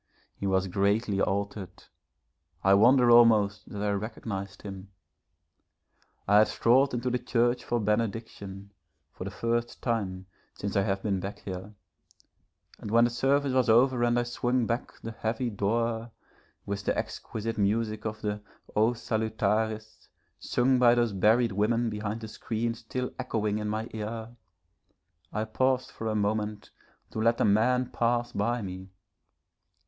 [0.35, 1.83] He was greatly altered,
[2.63, 4.89] I wonder almost that I recognised him.
[6.27, 8.71] I had strolled into the church for benediction,
[9.13, 10.25] for the first time
[10.55, 11.75] since I have been back here,
[12.79, 16.09] and when the service was over and I swung back the heavy door,
[16.65, 18.41] with the exquisite music of the
[18.75, 20.09] 'O Salutaris,'
[20.39, 24.35] sung by those buried women behind the screen still echoing in my ear,
[25.31, 26.71] I paused a moment
[27.11, 28.89] to let a man pass by me.